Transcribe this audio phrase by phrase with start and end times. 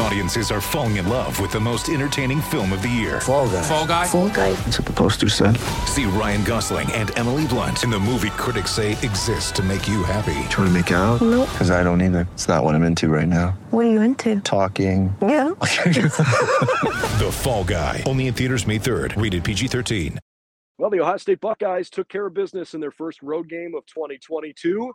[0.00, 3.20] Audiences are falling in love with the most entertaining film of the year.
[3.20, 3.62] Fall guy.
[3.62, 4.06] Fall guy.
[4.06, 4.52] Fall guy.
[4.52, 5.56] That's what the poster said.
[5.86, 10.04] See Ryan Gosling and Emily Blunt in the movie critics say exists to make you
[10.04, 10.34] happy.
[10.50, 11.20] Trying to make it out?
[11.20, 11.48] Nope.
[11.50, 12.28] Because I don't either.
[12.34, 13.58] It's not what I'm into right now.
[13.70, 14.40] What are you into?
[14.40, 15.14] Talking.
[15.20, 15.54] Yeah.
[17.18, 18.04] The Fall Guy.
[18.06, 19.20] Only in theaters May 3rd.
[19.20, 20.18] Rated PG-13.
[20.78, 23.84] Well, the Ohio State Buckeyes took care of business in their first road game of
[23.86, 24.92] 2022.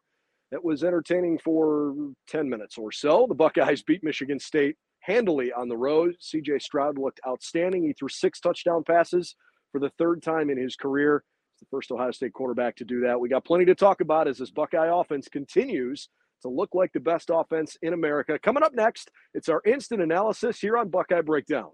[0.51, 1.93] That was entertaining for
[2.29, 3.25] 10 minutes or so.
[3.27, 6.15] The Buckeyes beat Michigan State handily on the road.
[6.21, 7.83] CJ Stroud looked outstanding.
[7.83, 9.35] He threw six touchdown passes
[9.71, 11.23] for the third time in his career.
[11.55, 13.19] He's the first Ohio State quarterback to do that.
[13.19, 16.09] We got plenty to talk about as this Buckeye offense continues
[16.41, 18.39] to look like the best offense in America.
[18.39, 21.71] Coming up next, it's our instant analysis here on Buckeye Breakdown.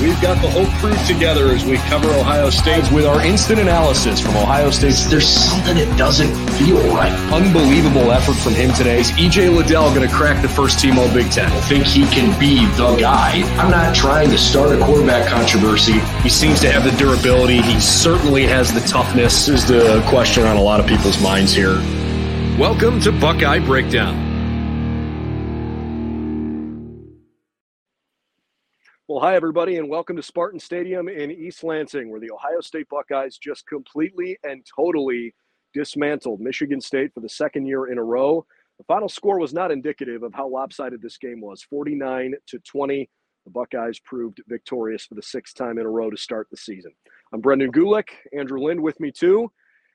[0.00, 4.18] We've got the whole crew together as we cover Ohio State with our instant analysis
[4.18, 4.94] from Ohio State.
[5.10, 7.12] There's something that doesn't feel right.
[7.30, 9.00] Unbelievable effort from him today.
[9.00, 11.52] Is EJ Liddell going to crack the first team All Big Ten?
[11.52, 13.42] I think he can be the guy.
[13.58, 15.98] I'm not trying to start a quarterback controversy.
[16.22, 17.60] He seems to have the durability.
[17.60, 19.48] He certainly has the toughness.
[19.48, 21.74] Is the question on a lot of people's minds here.
[22.58, 24.29] Welcome to Buckeye Breakdown.
[29.10, 32.88] Well, hi, everybody, and welcome to Spartan Stadium in East Lansing, where the Ohio State
[32.88, 35.34] Buckeyes just completely and totally
[35.74, 38.46] dismantled Michigan State for the second year in a row.
[38.78, 43.10] The final score was not indicative of how lopsided this game was 49 to 20.
[43.46, 46.92] The Buckeyes proved victorious for the sixth time in a row to start the season.
[47.32, 49.50] I'm Brendan Gulick, Andrew Lind with me too.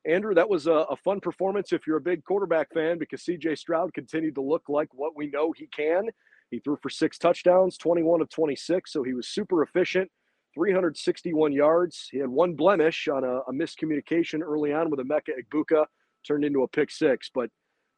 [0.05, 3.59] Andrew, that was a, a fun performance if you're a big quarterback fan because CJ
[3.59, 6.09] Stroud continued to look like what we know he can.
[6.55, 10.09] He threw for six touchdowns, 21 of 26, so he was super efficient.
[10.53, 12.07] 361 yards.
[12.09, 15.85] He had one blemish on a, a miscommunication early on with Emeka Egbuka,
[16.25, 17.29] turned into a pick six.
[17.35, 17.49] But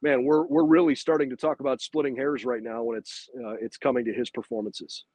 [0.02, 3.58] man, we're we're really starting to talk about splitting hairs right now when it's uh,
[3.62, 5.06] it's coming to his performances.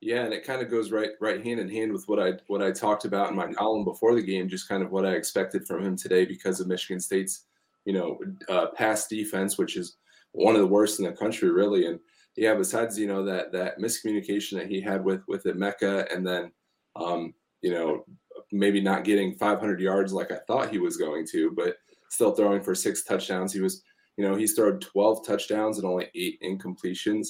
[0.00, 2.62] Yeah, and it kind of goes right right hand in hand with what I what
[2.62, 5.68] I talked about in my column before the game, just kind of what I expected
[5.68, 7.44] from him today because of Michigan State's
[7.84, 8.18] you know
[8.48, 9.98] uh, pass defense, which is
[10.32, 12.00] one of the worst in the country, really, and
[12.36, 16.50] yeah, besides you know that that miscommunication that he had with with Emeka, and then
[16.96, 18.04] um, you know
[18.50, 21.76] maybe not getting 500 yards like I thought he was going to, but
[22.10, 23.52] still throwing for six touchdowns.
[23.52, 23.82] He was
[24.16, 27.28] you know he's thrown 12 touchdowns and only eight incompletions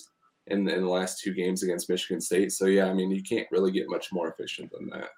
[0.49, 2.53] in, in the last two games against Michigan State.
[2.53, 5.09] So yeah, I mean you can't really get much more efficient than that.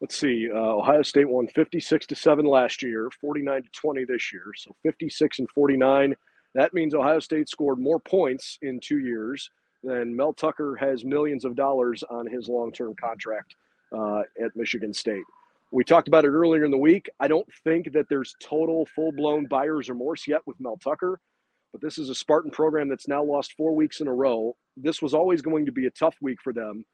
[0.00, 0.48] Let's see.
[0.52, 4.44] Uh, Ohio State won 56 to seven last year, 49 to 20 this year.
[4.56, 6.14] So 56 and 49.
[6.54, 9.50] That means Ohio State scored more points in two years
[9.82, 13.54] than Mel Tucker has millions of dollars on his long term contract
[13.96, 15.24] uh, at Michigan State.
[15.70, 17.08] We talked about it earlier in the week.
[17.20, 21.20] I don't think that there's total full blown buyer's remorse yet with Mel Tucker,
[21.72, 24.56] but this is a Spartan program that's now lost four weeks in a row.
[24.76, 26.84] This was always going to be a tough week for them,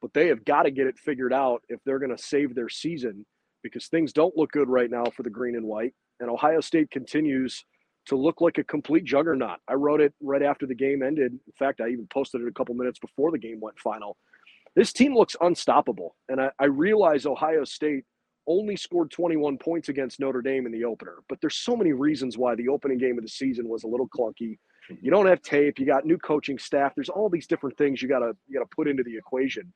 [0.00, 2.70] but they have got to get it figured out if they're going to save their
[2.70, 3.26] season
[3.62, 5.94] because things don't look good right now for the green and white.
[6.18, 7.64] And Ohio State continues
[8.06, 9.58] to look like a complete juggernaut.
[9.68, 11.32] I wrote it right after the game ended.
[11.32, 14.16] In fact, I even posted it a couple minutes before the game went final.
[14.74, 16.16] This team looks unstoppable.
[16.28, 18.04] And I, I realize Ohio State
[18.46, 22.36] only scored 21 points against Notre Dame in the opener, but there's so many reasons
[22.36, 24.58] why the opening game of the season was a little clunky.
[25.00, 26.92] You don't have tape, you got new coaching staff.
[26.94, 29.72] There's all these different things you gotta you gotta put into the equation.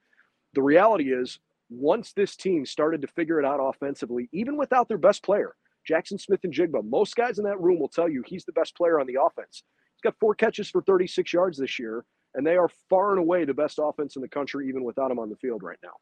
[0.55, 1.39] The reality is
[1.71, 5.55] once this team started to figure it out offensively, even without their best player,
[5.87, 6.89] Jackson Smith-Njigba.
[6.89, 9.63] Most guys in that room will tell you he's the best player on the offense.
[9.95, 12.05] He's got four catches for 36 yards this year,
[12.35, 15.19] and they are far and away the best offense in the country, even without him
[15.19, 15.93] on the field right now.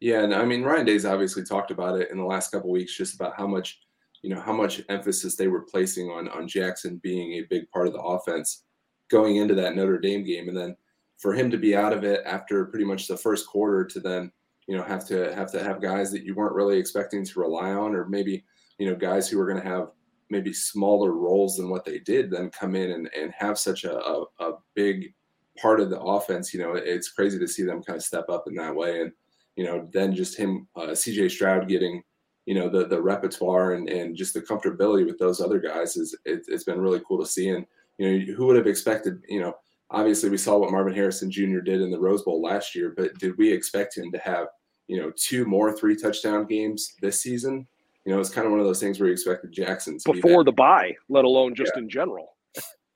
[0.00, 2.96] Yeah, and I mean Ryan Day's obviously talked about it in the last couple weeks,
[2.96, 3.80] just about how much,
[4.22, 7.86] you know, how much emphasis they were placing on on Jackson being a big part
[7.86, 8.64] of the offense
[9.10, 10.76] going into that Notre Dame game, and then
[11.18, 14.30] for him to be out of it after pretty much the first quarter to then,
[14.68, 17.72] you know, have to have to have guys that you weren't really expecting to rely
[17.72, 18.44] on, or maybe
[18.78, 19.88] you know guys who are going to have
[20.30, 23.96] maybe smaller roles than what they did then come in and, and have such a,
[23.98, 25.14] a, a big
[25.60, 28.44] part of the offense you know it's crazy to see them kind of step up
[28.46, 29.00] in that way.
[29.00, 29.12] And
[29.56, 32.02] you know then just him uh, cj stroud getting
[32.44, 36.16] you know the the repertoire and, and just the comfortability with those other guys is
[36.24, 37.48] it, it's been really cool to see.
[37.48, 37.66] And
[37.98, 39.54] you know who would have expected you know
[39.90, 43.16] obviously we saw what marvin harrison jr did in the rose bowl last year but
[43.18, 44.48] did we expect him to have
[44.88, 47.66] you know two more three touchdown games this season
[48.06, 50.50] you know, it's kind of one of those things where you expected Jackson before be
[50.50, 51.82] the buy, let alone just yeah.
[51.82, 52.36] in general.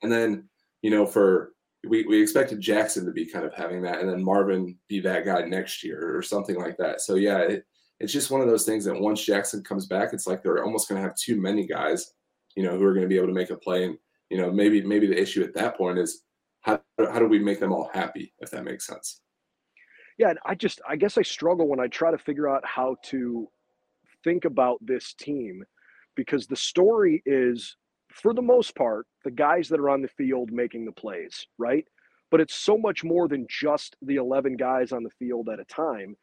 [0.01, 0.47] And then,
[0.81, 1.51] you know, for
[1.87, 5.25] we, we expected Jackson to be kind of having that, and then Marvin be that
[5.25, 7.01] guy next year or something like that.
[7.01, 7.65] So yeah, it,
[7.99, 10.87] it's just one of those things that once Jackson comes back, it's like they're almost
[10.87, 12.13] going to have too many guys,
[12.55, 13.83] you know, who are going to be able to make a play.
[13.83, 13.97] And
[14.29, 16.23] you know, maybe maybe the issue at that point is
[16.61, 19.19] how how do we make them all happy, if that makes sense.
[20.17, 23.49] Yeah, I just I guess I struggle when I try to figure out how to
[24.23, 25.63] think about this team
[26.15, 27.75] because the story is
[28.11, 31.87] for the most part the guys that are on the field making the plays, right?
[32.29, 35.65] But it's so much more than just the 11 guys on the field at a
[35.65, 36.15] time.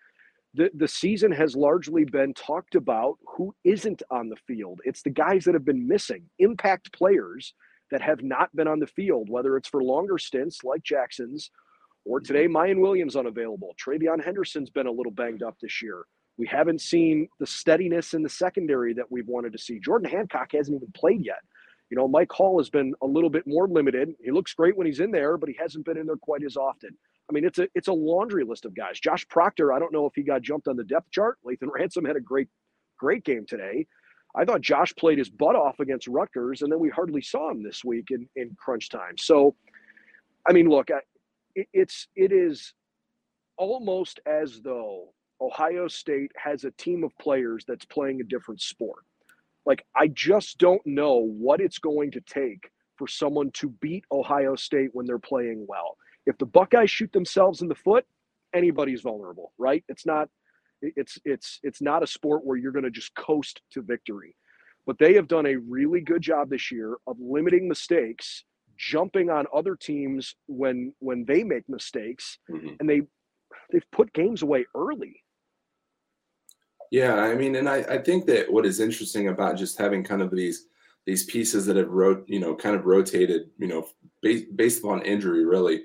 [0.55, 4.81] The, the season has largely been talked about who isn't on the field.
[4.85, 7.55] It's the guys that have been missing, impact players
[7.91, 11.51] that have not been on the field, whether it's for longer stints like Jackson's
[12.05, 12.57] or today, mm-hmm.
[12.57, 13.75] Miyan Williams unavailable.
[13.85, 16.05] TreVeyon Henderson's been a little banged up this year.
[16.39, 19.81] We haven't seen the steadiness in the secondary that we've wanted to see.
[19.81, 21.41] Jordan Hancock hasn't even played yet.
[21.91, 24.15] You know, Mike Hall has been a little bit more limited.
[24.23, 26.57] He looks great when he's in there, but he hasn't been in there quite as
[26.57, 26.91] often.
[27.29, 29.01] I mean, it's a it's a laundry list of guys.
[29.01, 31.39] Josh Proctor, I don't know if he got jumped on the depth chart.
[31.47, 32.49] Lathan Ransom had a great,
[32.99, 33.87] great game today.
[34.37, 37.63] I thought Josh played his butt off against Rutgers, and then we hardly saw him
[37.63, 39.17] this week in, in crunch time.
[39.19, 39.55] So,
[40.49, 40.91] I mean, look,
[41.55, 42.73] it, it's it is
[43.57, 49.05] almost as though Ohio State has a team of players that's playing a different sport.
[49.67, 54.57] Like, I just don't know what it's going to take for someone to beat Ohio
[54.57, 55.97] State when they're playing well.
[56.27, 58.05] If the Buckeyes shoot themselves in the foot,
[58.55, 59.85] anybody's vulnerable, right?
[59.89, 60.29] It's not
[60.83, 64.37] it's it's it's not a sport where you're going to just coast to victory.
[64.87, 68.45] But they have done a really good job this year of limiting mistakes,
[68.77, 72.75] jumping on other teams when when they make mistakes, mm-hmm.
[72.81, 73.03] and they
[73.71, 75.23] they've put games away early.
[76.91, 80.23] Yeah, I mean, and I, I think that what is interesting about just having kind
[80.23, 80.67] of these
[81.07, 83.89] these pieces that have wrote, you know, kind of rotated, you know,
[84.21, 85.85] based, based upon injury, really,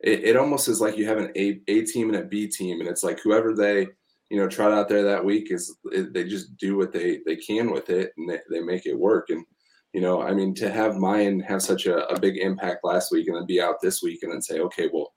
[0.00, 2.80] it, it almost is like you have an A, A team and a B team,
[2.80, 3.86] and it's like whoever they,
[4.30, 7.70] you know, trot out there that week is they just do what they they can
[7.70, 9.30] with it and they, they make it work.
[9.30, 9.44] And
[9.92, 13.28] you know, I mean, to have Miyan have such a, a big impact last week
[13.28, 15.12] and then be out this week and then say, okay, well,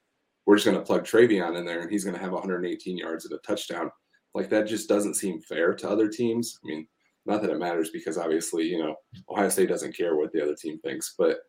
[0.45, 3.25] we're just going to plug TreVeyon in there and he's going to have 118 yards
[3.25, 3.89] and a touchdown
[4.35, 6.59] like that just doesn't seem fair to other teams.
[6.63, 6.87] I mean,
[7.25, 8.95] not that it matters because obviously, you know,
[9.29, 11.39] Ohio State doesn't care what the other team thinks, but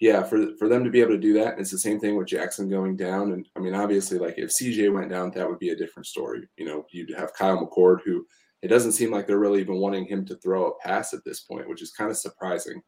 [0.00, 2.28] yeah, for for them to be able to do that, it's the same thing with
[2.28, 3.32] Jackson going down.
[3.32, 6.48] And I mean, obviously, like if CJ went down, that would be a different story.
[6.56, 8.24] You know, you'd have Kyle McCord, who
[8.62, 11.40] it doesn't seem like they're really even wanting him to throw a pass at this
[11.40, 12.80] point, which is kind of surprising.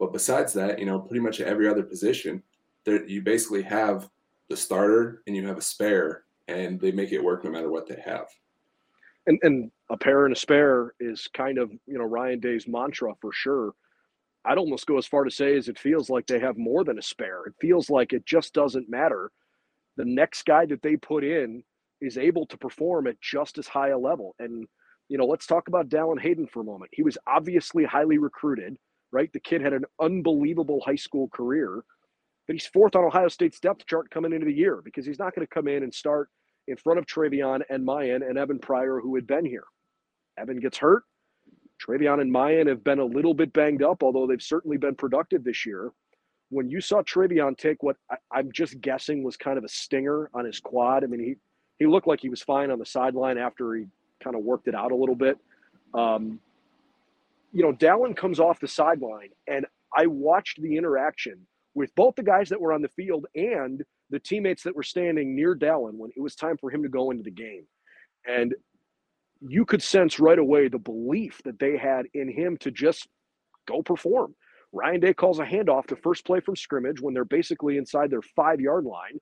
[0.00, 2.42] But besides that, you know, pretty much every other position,
[2.84, 4.08] there you basically have
[4.48, 7.86] the starter and you have a spare, and they make it work no matter what
[7.86, 8.26] they have
[9.26, 13.14] and and a pair and a spare is kind of you know Ryan Day's mantra
[13.20, 13.72] for sure.
[14.44, 16.98] I'd almost go as far to say as it feels like they have more than
[16.98, 17.46] a spare.
[17.46, 19.32] It feels like it just doesn't matter.
[19.96, 21.64] The next guy that they put in
[22.00, 24.36] is able to perform at just as high a level.
[24.38, 24.66] And
[25.08, 26.90] you know, let's talk about Dallan Hayden for a moment.
[26.92, 28.76] He was obviously highly recruited,
[29.12, 29.32] right?
[29.32, 31.82] The kid had an unbelievable high school career,
[32.46, 35.34] but he's fourth on Ohio State's depth chart coming into the year because he's not
[35.34, 36.28] going to come in and start
[36.68, 39.64] in front of TreVeyon and Miyan and Evan Pryor, who had been here.
[40.38, 41.04] Evan gets hurt.
[41.84, 45.44] TreVeyon and Miyan have been a little bit banged up, although they've certainly been productive
[45.44, 45.92] this year.
[46.48, 50.30] When you saw TreVeyon take what I, am just guessing was kind of a stinger
[50.32, 51.34] on his quad, I mean, he,
[51.78, 53.86] he looked like he was fine on the sideline after he
[54.22, 55.38] kind of worked it out a little bit.
[55.92, 56.40] Um,
[57.52, 62.22] you know, Dallan comes off the sideline, and I watched the interaction with both the
[62.22, 66.10] guys that were on the field and the teammates that were standing near Dallan when
[66.16, 67.66] it was time for him to go into the game.
[68.28, 68.54] And
[69.40, 73.08] you could sense right away the belief that they had in him to just
[73.66, 74.34] go perform.
[74.72, 78.22] Ryan Day calls a handoff to first play from scrimmage when they're basically inside their
[78.22, 79.18] five yard line,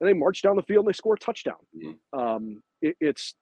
[0.00, 1.56] and they march down the field and they score a touchdown.
[1.76, 2.18] Mm-hmm.
[2.18, 3.34] Um, it, it's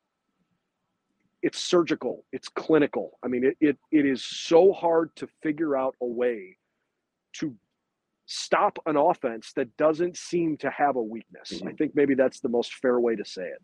[1.42, 3.18] it's surgical, it's clinical.
[3.22, 6.56] I mean, it, it it is so hard to figure out a way
[7.34, 7.54] to
[8.26, 11.52] stop an offense that doesn't seem to have a weakness.
[11.52, 11.68] Mm-hmm.
[11.68, 13.62] I think maybe that's the most fair way to say it.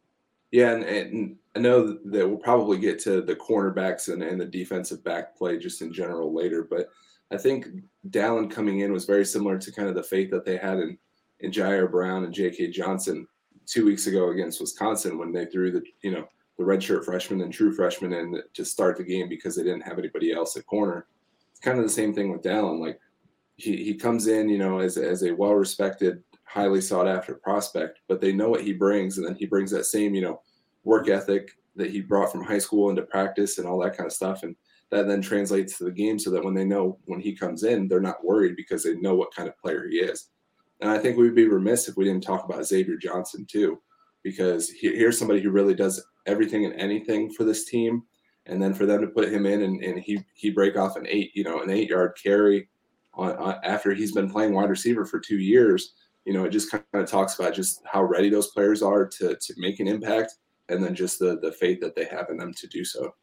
[0.51, 4.47] Yeah, and, and, I know that we'll probably get to the cornerbacks and, and the
[4.47, 6.89] defensive back play just in general later, but
[7.31, 7.69] I think
[8.09, 10.99] Dallan coming in was very similar to kind of the faith that they had in,
[11.41, 12.71] in Jyaire Brown and J.K.
[12.71, 13.27] Johnson
[13.67, 16.27] two weeks ago against Wisconsin when they threw the, you know,
[16.59, 19.99] the redshirt freshman and true freshman in to start the game because they didn't have
[19.99, 21.07] anybody else at corner.
[21.53, 22.81] It's kind of the same thing with Dallan.
[22.81, 23.01] Like
[23.61, 28.01] he, he comes in, you know, as, as a well respected, highly sought after prospect,
[28.09, 29.19] but they know what he brings.
[29.19, 30.41] And then he brings that same, you know,
[30.85, 34.13] work ethic that he brought from high school into practice and all that kind of
[34.13, 34.43] stuff.
[34.43, 34.57] And
[34.91, 37.87] that then translates to the game so that when they know when he comes in,
[37.87, 40.31] they're not worried because they know what kind of player he is.
[40.81, 43.81] And I think we'd be remiss if we didn't talk about Xavier Johnson too,
[44.25, 48.03] because he, here's somebody who really does everything and anything for this team.
[48.47, 51.07] And then for them to put him in and, and he he break off an
[51.07, 52.69] eight, you know, an eight yard carry
[53.21, 56.71] on, on after he's been playing wide receiver for two years, you know, it just
[56.71, 60.35] kind of talks about just how ready those players are to to make an impact,
[60.69, 63.15] and then just the the faith that they have in them to do so.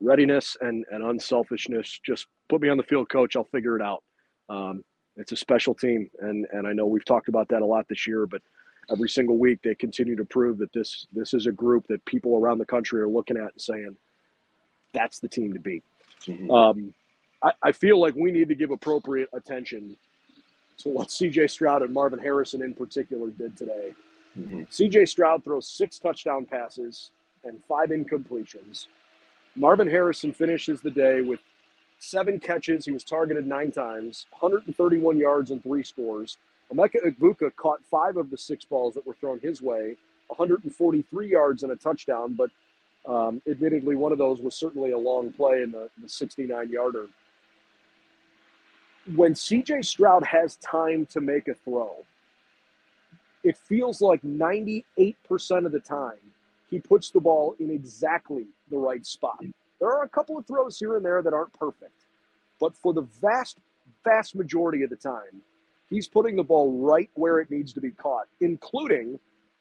[0.00, 2.00] Readiness and and unselfishness.
[2.04, 3.36] Just put me on the field, coach.
[3.36, 4.02] I'll figure it out.
[4.48, 4.84] Um,
[5.16, 8.06] it's a special team, and and I know we've talked about that a lot this
[8.06, 8.42] year, but
[8.90, 12.36] every single week they continue to prove that this this is a group that people
[12.36, 13.96] around the country are looking at and saying
[14.92, 15.84] that's the team to beat.
[16.26, 16.50] Mm-hmm.
[16.50, 16.94] Um,
[17.42, 19.96] I, I, feel like we need to give appropriate attention
[20.78, 23.94] to what CJ Stroud and Marvin Harrison in particular did today.
[24.38, 24.62] Mm-hmm.
[24.62, 27.10] CJ Stroud throws six touchdown passes
[27.44, 28.86] and five incompletions.
[29.56, 31.40] Marvin Harrison finishes the day with
[31.98, 32.84] seven catches.
[32.84, 36.38] He was targeted nine times, 131 yards and three scores.
[36.72, 39.96] Emeka Egbuka caught five of the six balls that were thrown his way,
[40.28, 42.50] 143 yards and a touchdown, but
[43.06, 47.08] um, admittedly, one of those was certainly a long play in the, the 69 yarder.
[49.14, 52.04] When CJ Stroud has time to make a throw,
[53.42, 55.14] it feels like 98%
[55.66, 56.18] of the time
[56.70, 59.42] he puts the ball in exactly the right spot.
[59.80, 62.04] There are a couple of throws here and there that aren't perfect,
[62.60, 63.58] but for the vast,
[64.04, 65.42] vast majority of the time,
[65.88, 69.18] he's putting the ball right where it needs to be caught, including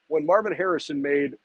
[0.09, 1.37] when Marvin Harrison made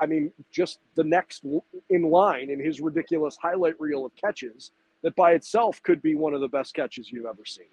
[0.00, 1.44] I mean, just the next
[1.90, 4.70] in line in his ridiculous highlight reel of catches
[5.02, 7.66] that by itself could be one of the best catches you've ever seen.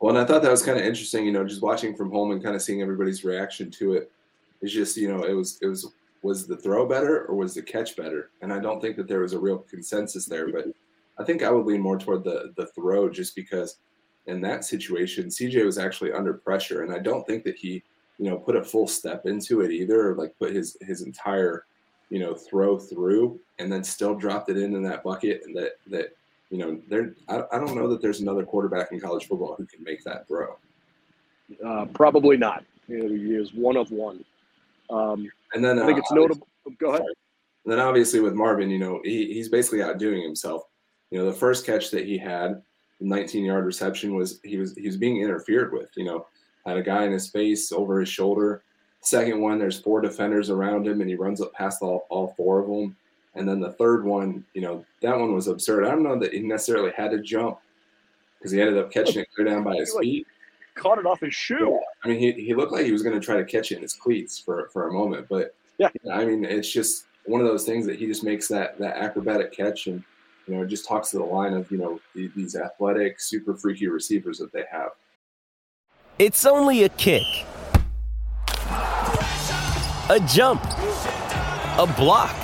[0.00, 2.32] Well, and I thought that was kind of interesting, you know, just watching from home
[2.32, 4.10] and kind of seeing everybody's reaction to it.
[4.60, 7.62] It's just, you know, it was, it was, was the throw better or was the
[7.62, 8.30] catch better?
[8.42, 10.66] And I don't think that there was a real consensus there, but
[11.18, 13.76] I think I would lean more toward the the throw just because
[14.26, 17.84] in that situation, CJ was actually under pressure, and I don't think that he
[18.18, 21.66] you know, put a full step into it either, or like put his his entire,
[22.10, 25.72] you know, throw through and then still dropped it in in that bucket and that
[25.88, 26.16] that
[26.50, 29.66] you know, there I, I don't know that there's another quarterback in college football who
[29.66, 30.56] can make that throw.
[31.64, 32.64] Uh, probably not.
[32.86, 34.24] He is one of one.
[34.90, 36.48] Um, and then I think uh, it's notable.
[36.78, 37.00] Go ahead.
[37.00, 37.14] Sorry.
[37.64, 40.62] And then obviously with Marvin, you know, he, he's basically outdoing himself.
[41.10, 42.62] You know, the first catch that he had,
[43.00, 45.88] the 19 yard reception was he was he was being interfered with.
[45.96, 46.26] You know,
[46.66, 48.62] had a guy in his face over his shoulder.
[49.00, 52.60] Second one, there's four defenders around him, and he runs up past all, all four
[52.60, 52.96] of them.
[53.34, 55.84] And then the third one, you know, that one was absurd.
[55.84, 57.58] I don't know that he necessarily had to jump
[58.38, 60.26] because he ended up catching it clear down by his feet.
[60.74, 61.80] Caught it off his shoe.
[62.04, 63.82] I mean, he, he looked like he was going to try to catch it in
[63.82, 65.26] his cleats for, for a moment.
[65.28, 68.78] But yeah, I mean, it's just one of those things that he just makes that
[68.78, 70.02] that acrobatic catch and
[70.46, 73.88] you know it just talks to the line of you know these athletic, super freaky
[73.88, 74.90] receivers that they have.
[76.18, 77.22] It's only a kick,
[80.10, 82.43] a jump, a block.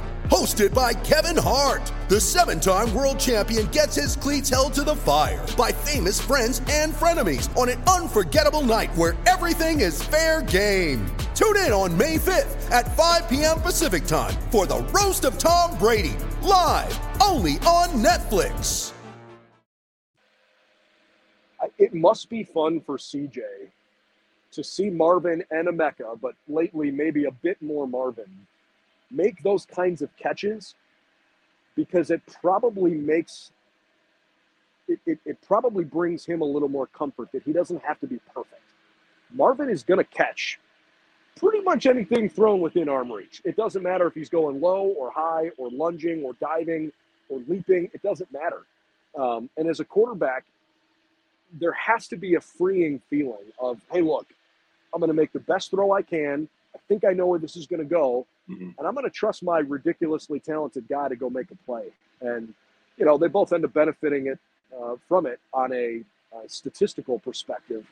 [0.31, 4.95] Hosted by Kevin Hart, the seven time world champion gets his cleats held to the
[4.95, 11.05] fire by famous friends and frenemies on an unforgettable night where everything is fair game.
[11.35, 13.59] Tune in on May 5th at 5 p.m.
[13.59, 18.93] Pacific time for the Roast of Tom Brady, live only on Netflix
[21.81, 23.41] it must be fun for CJ
[24.51, 28.45] to see Marvin and Emeka, but lately maybe a bit more Marvin,
[29.11, 30.75] make those kinds of catches
[31.75, 33.51] because it probably makes
[34.87, 38.07] it, it, it probably brings him a little more comfort that he doesn't have to
[38.07, 38.61] be perfect.
[39.33, 40.59] Marvin is going to catch
[41.37, 43.41] pretty much anything thrown within arm reach.
[43.45, 46.91] It doesn't matter if he's going low or high or lunging or diving
[47.29, 48.63] or leaping, it doesn't matter.
[49.17, 50.45] Um, and as a quarterback,
[51.53, 54.27] there has to be a freeing feeling of, hey, look,
[54.93, 56.47] I'm going to make the best throw I can.
[56.75, 58.69] I think I know where this is going to go, mm-hmm.
[58.77, 61.85] and I'm going to trust my ridiculously talented guy to go make a play.
[62.21, 62.53] And
[62.97, 64.39] you know, they both end up benefiting it
[64.79, 66.03] uh, from it on a,
[66.33, 67.85] a statistical perspective.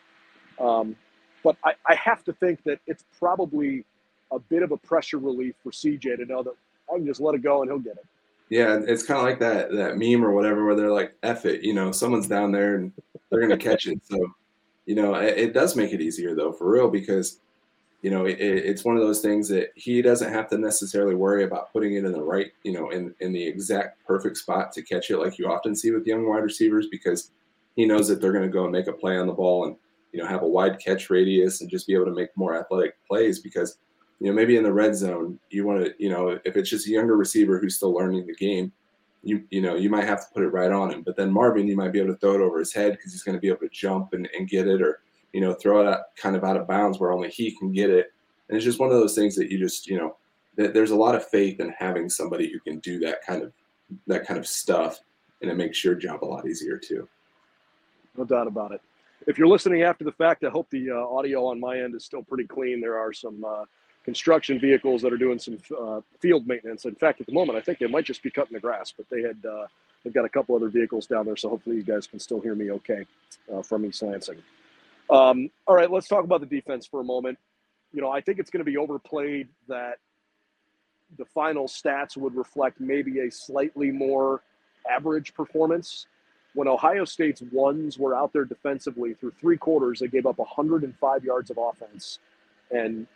[0.60, 0.96] Um,
[1.44, 3.86] but I, I have to think that it's probably
[4.32, 6.54] a bit of a pressure relief for CJ to know that
[6.92, 8.06] I can just let it go and he'll get it.
[8.50, 11.62] Yeah, it's kind of like that that meme or whatever where they're like, "F it,"
[11.62, 12.92] you know, someone's down there and
[13.30, 14.00] they're gonna catch it.
[14.10, 14.18] So,
[14.88, 17.40] you know, it, it, does make it easier though, for real, because
[18.02, 21.44] you know, it, it's one of those things that he doesn't have to necessarily worry
[21.44, 24.82] about putting it in the right, you know, in, in the exact perfect spot to
[24.82, 27.32] catch it like you often see with young wide receivers because
[27.76, 29.76] he knows that they're going to go and make a play on the ball and,
[30.14, 32.96] you know, have a wide catch radius and just be able to make more athletic
[33.06, 33.78] plays because,
[34.20, 36.88] you know, maybe in the red zone, you want to, you know, if it's just
[36.88, 38.72] a younger receiver who's still learning the game,
[39.24, 41.04] you you know, you might have to put it right on him.
[41.04, 43.24] But then Marvin, you might be able to throw it over his head because he's
[43.24, 45.02] going to be able to jump and, and get it or,
[45.34, 48.12] you know, throw it kind of out of bounds where only he can get it.
[48.48, 50.16] And it's just one of those things that you just, you know,
[50.56, 53.54] there's a lot of faith in having somebody who can do that kind of
[54.08, 55.00] that kind of stuff,
[55.42, 57.08] and it makes your job a lot easier too.
[58.18, 58.82] No doubt about it.
[59.26, 62.04] If you're listening after the fact, I hope the uh, audio on my end is
[62.04, 62.82] still pretty clean.
[62.82, 63.66] There are some uh,
[64.04, 66.86] construction vehicles that are doing some uh, field maintenance.
[66.86, 69.10] In fact, at the moment, I think they might just be cutting the grass, but
[69.10, 69.68] they had uh,
[70.04, 72.56] they've got a couple other vehicles down there, so hopefully you guys can still hear
[72.56, 73.06] me okay
[73.54, 74.42] uh, from East Lansing.
[75.10, 77.38] Um, all right, let's talk about the defense for a moment.
[77.92, 79.98] You know, I think it's going to be overplayed that
[81.18, 84.44] the final stats would reflect maybe a slightly more
[84.90, 86.06] average performance.
[86.54, 91.24] When Ohio State's ones were out there defensively through three quarters, they gave up 105
[91.24, 92.20] yards of offense
[92.72, 93.08] and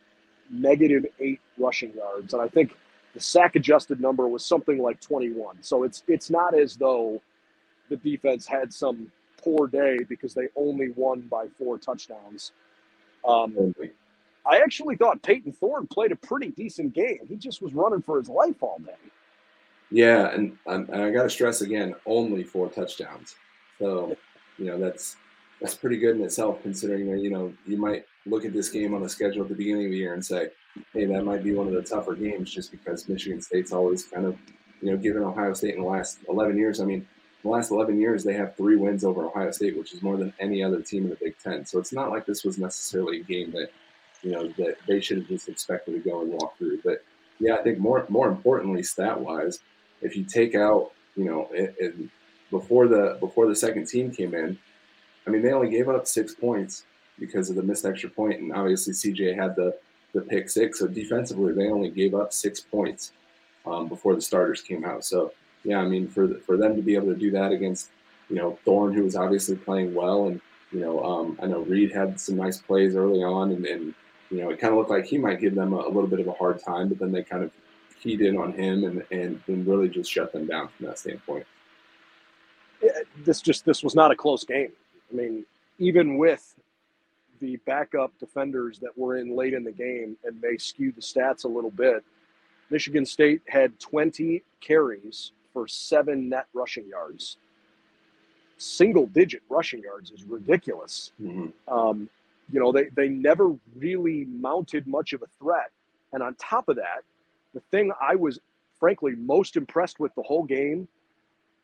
[0.50, 2.34] negative eight rushing yards.
[2.34, 2.76] And I think
[3.14, 5.58] the sack adjusted number was something like 21.
[5.62, 7.22] So it's it's not as though
[7.90, 9.12] the defense had some
[9.44, 12.52] poor day because they only won by four touchdowns.
[13.28, 13.74] Um,
[14.46, 17.20] I actually thought Payton Thorne played a pretty decent game.
[17.28, 18.92] He just was running for his life all day.
[19.92, 23.36] Yeah, and, and I got to stress again, only four touchdowns.
[23.80, 24.18] So,
[24.58, 25.16] you know, that's
[25.62, 28.94] that's pretty good in itself, considering that you know you might look at this game
[28.94, 30.50] on the schedule at the beginning of the year and say,
[30.94, 34.26] hey, that might be one of the tougher games, just because Michigan State's always kind
[34.26, 34.38] of,
[34.82, 36.82] you know, given Ohio State in the last 11 years.
[36.82, 37.08] I mean,
[37.44, 40.34] the last 11 years, they have three wins over Ohio State, which is more than
[40.40, 41.66] any other team in the Big Ten.
[41.66, 43.70] So it's not like this was necessarily a game that,
[44.22, 46.80] you know, that they should have just expected to go and walk through.
[46.84, 47.04] But
[47.40, 49.60] yeah, I think more more importantly, stat wise,
[50.02, 51.96] if you take out, you know, it, it,
[52.50, 54.58] before the before the second team came in,
[55.28, 56.86] I mean, they only gave up six points
[57.20, 59.78] because of the missed extra point, and obviously CJ had the
[60.14, 60.80] the pick six.
[60.80, 63.12] So defensively, they only gave up six points
[63.66, 65.04] um, before the starters came out.
[65.04, 67.90] So yeah, I mean, for for them to be able to do that against
[68.30, 71.92] you know Thorne, who was obviously playing well, and you know um, I know Reed
[71.92, 73.94] had some nice plays early on, and, and
[74.30, 76.20] you know it kind of looked like he might give them a, a, little bit
[76.20, 77.52] of a hard time, but then they kind of
[78.02, 81.46] keyed in on him and and, and really just shut them down from that standpoint.
[83.24, 84.72] This just this was not a close game.
[85.12, 85.46] I mean,
[85.80, 86.56] even with
[87.40, 91.44] the backup defenders that were in late in the game and may skew the stats
[91.44, 92.02] a little bit.
[92.70, 97.38] Michigan State had 20 carries for seven net rushing yards.
[98.58, 101.12] Single digit rushing yards is ridiculous.
[101.22, 101.74] Mm-hmm.
[101.74, 102.10] Um,
[102.52, 105.72] you know, they, they never really mounted much of a threat.
[106.12, 107.04] And on top of that,
[107.54, 108.40] the thing I was
[108.80, 110.88] frankly most impressed with the whole game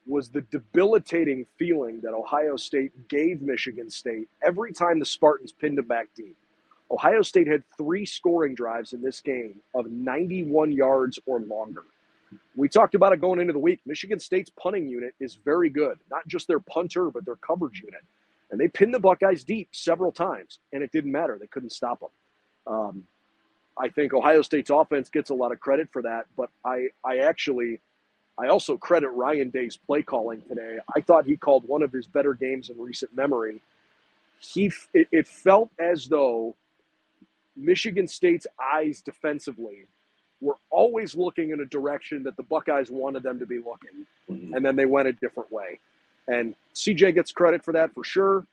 [0.08, 5.78] was the debilitating feeling that Ohio State gave Michigan State every time the Spartans pinned
[5.78, 6.36] them back deep.
[6.92, 11.84] Ohio State had three scoring drives in this game of 91 yards or longer.
[12.56, 13.80] We talked about it going into the week.
[13.86, 18.02] Michigan State's punting unit is very good, not just their punter, but their coverage unit.
[18.52, 21.38] And they pinned the Buckeyes deep several times, and it didn't matter.
[21.40, 22.10] They couldn't stop them.
[22.68, 23.04] Um,
[23.78, 27.20] I think Ohio State's offense gets a lot of credit for that, but I, I
[27.20, 27.80] actually,
[28.38, 30.78] I also credit Ryan Day's play calling today.
[30.96, 33.62] I thought he called one of his better games in recent memory.
[34.40, 36.56] He, it, it felt as though
[37.56, 39.86] Michigan State's eyes defensively
[40.42, 44.54] were always looking in a direction that the Buckeyes wanted them to be looking, mm-hmm.
[44.54, 45.80] and then they went a different way.
[46.28, 48.46] And CJ gets credit for that for sure.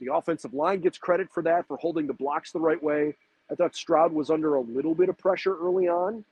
[0.00, 3.14] The offensive line gets credit for that for holding the blocks the right way.
[3.50, 6.24] I thought Stroud was under a little bit of pressure early on.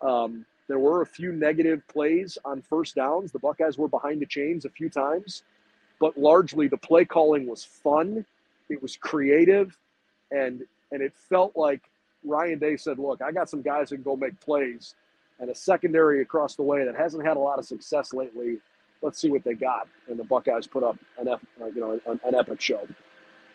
[0.00, 3.32] Um, there were a few negative plays on first downs.
[3.32, 5.42] The Buckeyes were behind the chains a few times,
[6.00, 8.24] but largely the play calling was fun.
[8.68, 9.76] It was creative,
[10.30, 11.82] and and it felt like
[12.24, 14.94] Ryan Day said, "Look, I got some guys that can go make plays,
[15.40, 18.58] and a secondary across the way that hasn't had a lot of success lately.
[19.02, 21.28] Let's see what they got." And the Buckeyes put up an
[21.74, 22.86] you know an, an epic show.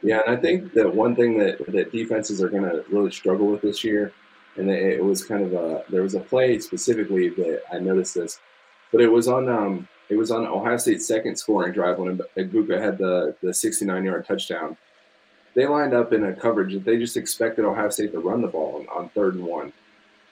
[0.02, 3.48] Yeah, and I think that one thing that that defenses are going to really struggle
[3.48, 4.14] with this year,
[4.56, 8.40] and it was kind of a there was a play specifically that I noticed this,
[8.92, 12.82] but it was on um it was on Ohio State's second scoring drive when Egbuka
[12.82, 14.78] had the the 69 yard touchdown
[15.56, 18.48] they lined up in a coverage that they just expected Ohio State to run the
[18.48, 19.74] ball on, on third and one,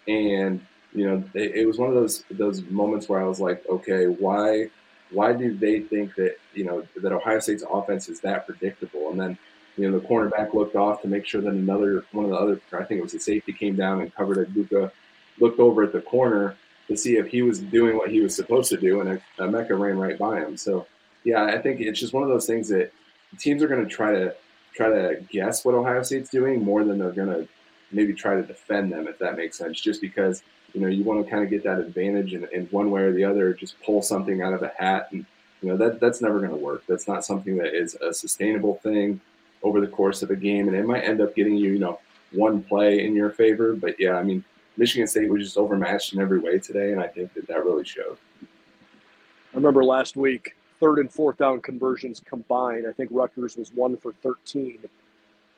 [0.07, 3.63] and you know it, it was one of those those moments where I was like,
[3.69, 4.69] okay, why
[5.11, 9.11] why do they think that you know that Ohio State's offense is that predictable?
[9.11, 9.37] And then
[9.77, 12.61] you know, the cornerback looked off to make sure that another one of the other,
[12.73, 14.91] I think it was the safety, came down and covered Egbuka,
[15.39, 18.69] looked over at the corner to see if he was doing what he was supposed
[18.71, 20.57] to do, and Meka ran right by him.
[20.57, 20.87] So,
[21.23, 22.91] yeah, I think it's just one of those things that
[23.37, 24.35] teams are going to try to
[24.75, 27.47] try to guess what Ohio State's doing more than they're going to
[27.91, 29.79] maybe try to defend them, if that makes sense.
[29.79, 33.01] Just because you know you want to kind of get that advantage in, one way
[33.01, 35.25] or the other, just pull something out of a hat, and
[35.61, 36.83] you know that that's never going to work.
[36.87, 39.19] That's not something that is a sustainable thing
[39.63, 41.99] over the course of a game, and it might end up getting you, you know,
[42.31, 43.73] one play in your favor.
[43.73, 44.43] But yeah, I mean,
[44.77, 47.85] Michigan State was just overmatched in every way today, and I think that that really
[47.85, 48.17] showed.
[48.43, 52.85] I remember last week, third and fourth down conversions combined.
[52.87, 54.79] I think Rutgers was one for 13.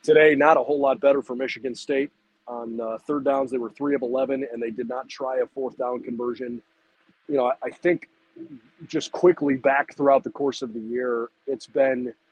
[0.02, 2.12] Today, not a whole lot better for Michigan State.
[2.48, 5.46] On uh, third downs, they were three of 11, and they did not try a
[5.46, 6.62] fourth down conversion.
[7.28, 8.10] You know, I think
[8.88, 12.14] just quickly back throughout the course of the year, it's been–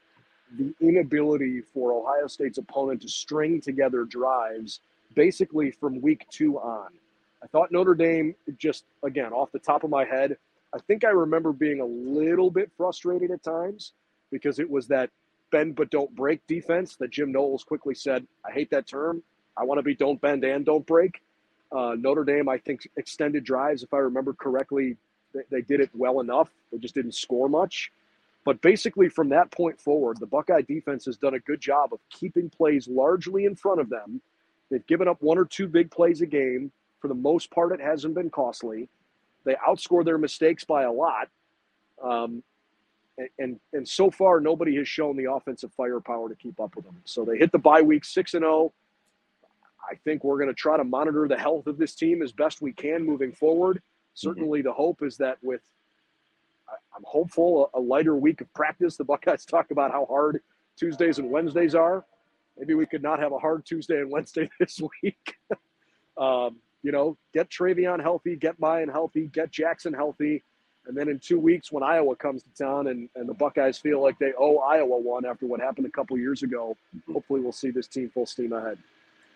[0.56, 4.80] the inability for Ohio State's opponent to string together drives
[5.14, 6.88] basically from week two on.
[7.42, 10.36] I thought Notre Dame, just again, off the top of my head,
[10.74, 13.92] I think I remember being a little bit frustrated at times
[14.30, 15.10] because it was that
[15.50, 19.22] bend but don't break defense that Jim Knowles quickly said, I hate that term.
[19.56, 21.22] I want to be don't bend and don't break.
[21.72, 24.96] Uh, Notre Dame, I think, extended drives, if I remember correctly,
[25.34, 26.50] they, they did it well enough.
[26.72, 27.90] They just didn't score much.
[28.44, 32.00] But basically, from that point forward, the Buckeye defense has done a good job of
[32.08, 34.22] keeping plays largely in front of them.
[34.70, 36.72] They've given up one or two big plays a game.
[37.00, 38.88] For the most part, it hasn't been costly.
[39.48, 41.28] They outscore their mistakes by a lot.
[42.02, 42.42] Um,
[43.16, 46.84] and, and, and so far, nobody has shown the offensive firepower to keep up with
[46.84, 47.00] them.
[47.06, 48.72] So they hit the bye week 6 and 0.
[49.90, 52.60] I think we're going to try to monitor the health of this team as best
[52.60, 53.78] we can moving forward.
[53.78, 54.12] Mm-hmm.
[54.14, 54.68] Certainly, mm-hmm.
[54.68, 55.62] the hope is that with
[56.94, 58.96] I'm hopeful a, a lighter week of practice.
[58.96, 60.40] The Buckeyes talk about how hard
[60.76, 62.04] Tuesdays and Wednesdays are.
[62.58, 65.36] Maybe we could not have a hard Tuesday and Wednesday this week.
[66.18, 70.42] um, you know, get TreVeyon healthy, get Miyan healthy, get Jackson healthy.
[70.86, 74.00] And then in two weeks, when Iowa comes to town and, and the Buckeyes feel
[74.00, 77.12] like they owe Iowa one after what happened a couple years ago, mm-hmm.
[77.12, 78.78] hopefully we'll see this team full steam ahead.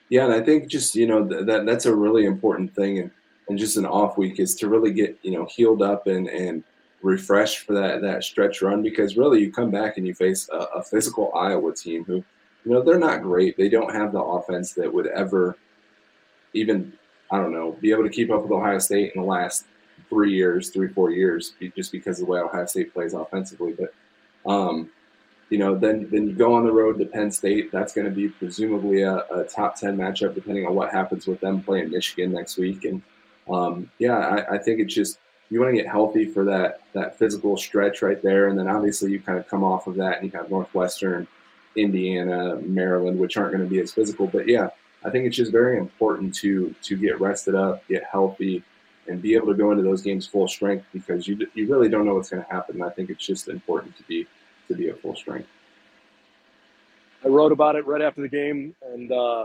[0.09, 3.11] Yeah, and I think just you know th- that that's a really important thing, and
[3.49, 6.65] and just an off week is to really get you know healed up and and
[7.03, 10.57] refreshed for that that stretch run because really you come back and you face a,
[10.57, 12.17] a, physical Iowa team who,
[12.65, 13.57] you know, they're not great.
[13.57, 15.57] They don't have the offense that would ever
[16.55, 16.93] even
[17.33, 19.65] I don't know be able to keep up with Ohio State in the last
[20.09, 23.73] three years, three four years, just because of the way Ohio State plays offensively.
[23.73, 24.91] But um,
[25.49, 27.73] you know, then then you go on the road to Penn State.
[27.73, 31.41] That's going to be presumably a, a, top ten matchup, depending on what happens with
[31.41, 32.85] them playing Michigan next week.
[32.85, 33.03] And
[33.51, 35.19] um, yeah, I, I think it's just
[35.51, 39.13] you want to get healthy for that that physical stretch right there, and then obviously
[39.13, 41.27] you kind of come off of that and you have Northwestern,
[41.77, 44.27] Indiana, Maryland, which aren't going to be as physical.
[44.27, 44.69] But yeah,
[45.05, 48.63] I think it's just very important to to get rested up, get healthy,
[49.09, 52.07] and be able to go into those games full strength because you you really don't
[52.07, 52.83] know what's going to happen.
[52.83, 54.27] I think it's just important to be
[54.69, 55.49] to be at full strength.
[57.25, 59.45] I wrote about it right after the game, and uh,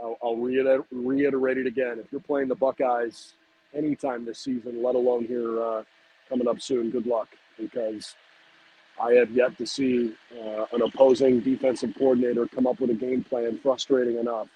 [0.00, 1.98] I'll, I'll reiterate, reiterate it again.
[1.98, 3.34] If you're playing the Buckeyes
[3.74, 5.82] anytime this season, let alone here uh,
[6.28, 6.90] coming up soon.
[6.90, 8.14] Good luck because
[9.00, 13.22] I have yet to see uh, an opposing defensive coordinator come up with a game
[13.22, 14.48] plan frustrating enough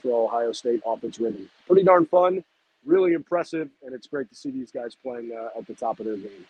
[0.00, 1.48] throw Ohio State rhythm.
[1.66, 2.44] Pretty darn fun,
[2.84, 6.06] really impressive, and it's great to see these guys playing uh, at the top of
[6.06, 6.46] their game.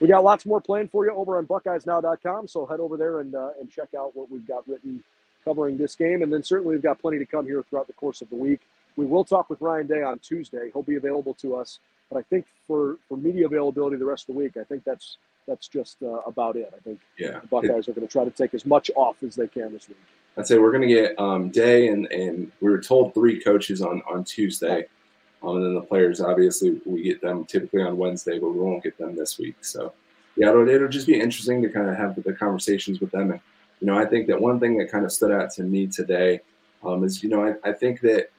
[0.00, 3.34] We got lots more planned for you over on BuckeyesNow.com, so head over there and
[3.34, 5.02] uh, and check out what we've got written
[5.44, 8.20] covering this game, and then certainly we've got plenty to come here throughout the course
[8.20, 8.60] of the week.
[8.96, 10.70] We will talk with Ryan Day on Tuesday.
[10.72, 11.78] He'll be available to us.
[12.10, 15.18] But I think for, for media availability the rest of the week, I think that's
[15.46, 16.72] that's just uh, about it.
[16.76, 17.38] I think yeah.
[17.40, 19.88] the Buckeyes are going to try to take as much off as they can this
[19.88, 19.96] week.
[20.38, 23.82] I'd say we're going to get um, Day and and we were told three coaches
[23.82, 24.86] on on Tuesday,
[25.42, 28.82] um, and then the players obviously we get them typically on Wednesday, but we won't
[28.82, 29.56] get them this week.
[29.62, 29.92] So
[30.36, 33.30] yeah, it'll, it'll just be interesting to kind of have the conversations with them.
[33.30, 33.40] And
[33.80, 36.40] you know, I think that one thing that kind of stood out to me today
[36.84, 38.30] um, is you know I, I think that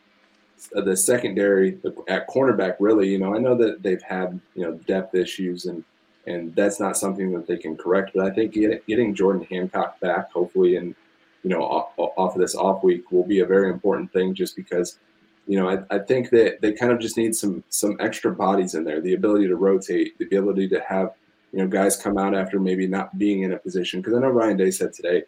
[0.71, 5.13] the secondary at cornerback really you know i know that they've had you know depth
[5.13, 5.83] issues and
[6.25, 10.31] and that's not something that they can correct but i think getting jordan hancock back
[10.31, 10.95] hopefully and
[11.43, 14.55] you know off, off of this off week will be a very important thing just
[14.55, 14.99] because
[15.47, 18.75] you know I, I think that they kind of just need some some extra bodies
[18.75, 21.13] in there the ability to rotate the ability to have
[21.51, 24.29] you know guys come out after maybe not being in a position because i know
[24.29, 25.23] ryan day said today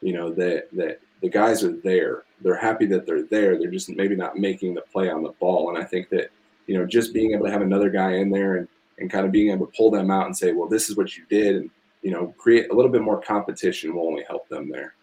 [0.00, 2.24] you know that that the guys are there.
[2.42, 3.58] They're happy that they're there.
[3.58, 5.70] They're just maybe not making the play on the ball.
[5.70, 6.30] And I think that,
[6.66, 9.32] you know, just being able to have another guy in there and, and kind of
[9.32, 11.70] being able to pull them out and say, well, this is what you did, and,
[12.02, 14.94] you know, create a little bit more competition will only help them there.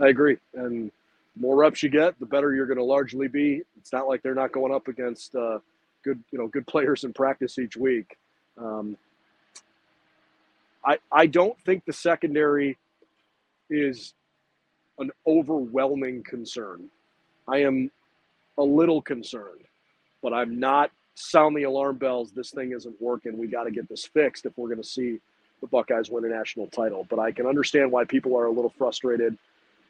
[0.00, 0.36] I agree.
[0.54, 0.90] And
[1.36, 3.62] more reps you get, the better you're going to largely be.
[3.76, 5.58] It's not like they're not going up against uh,
[6.02, 8.16] good, you know, good players in practice each week.
[8.58, 8.96] Um,
[10.84, 12.78] I I don't think the secondary
[13.70, 14.14] is
[14.98, 16.88] an overwhelming concern.
[17.48, 17.90] I am
[18.58, 19.62] a little concerned,
[20.22, 22.32] but I'm not sound the alarm bells.
[22.32, 23.38] This thing isn't working.
[23.38, 25.18] We got to get this fixed if we're going to see
[25.60, 27.06] the Buckeyes win a national title.
[27.08, 29.36] But I can understand why people are a little frustrated.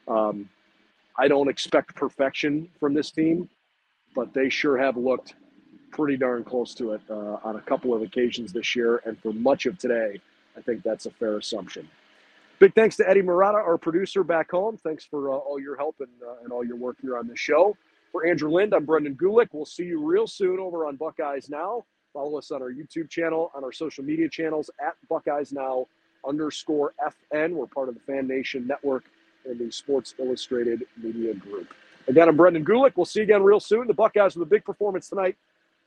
[0.09, 0.49] Um,
[1.17, 3.49] I don't expect perfection from this team,
[4.15, 5.35] but they sure have looked
[5.91, 9.01] pretty darn close to it uh, on a couple of occasions this year.
[9.05, 10.21] And for much of today,
[10.57, 11.89] I think that's a fair assumption.
[12.59, 14.77] Big thanks to Eddie Murata, our producer back home.
[14.83, 17.37] Thanks for uh, all your help and, uh, and all your work here on the
[17.37, 17.77] show.
[18.13, 19.49] For Andrew Lind, I'm Brendan Gulick.
[19.53, 21.85] We'll see you real soon over on Buckeyes Now.
[22.13, 25.87] Follow us on our YouTube channel, on our social media channels at Buckeyes Now
[26.27, 27.53] underscore FN.
[27.53, 29.05] We're part of the Fan Nation Network
[29.45, 31.73] and the Sports Illustrated Media Group.
[32.09, 32.93] Again, I'm Brendan Gulick.
[32.97, 33.87] We'll see you again real soon.
[33.87, 35.37] The Buckeyes with a big performance tonight,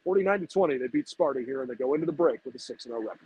[0.04, 0.78] 49 to 20.
[0.78, 3.20] They beat Sparty here and they go into the break with a 6 0 record.